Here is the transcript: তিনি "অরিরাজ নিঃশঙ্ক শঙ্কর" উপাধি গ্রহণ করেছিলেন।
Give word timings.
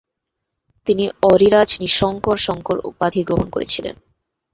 তিনি 0.87 1.03
"অরিরাজ 1.23 1.69
নিঃশঙ্ক 1.81 2.25
শঙ্কর" 2.37 2.77
উপাধি 2.89 3.21
গ্রহণ 3.27 3.47
করেছিলেন। 3.49 3.95